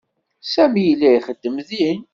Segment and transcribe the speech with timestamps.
[0.51, 1.99] Sami yella ixeddem din.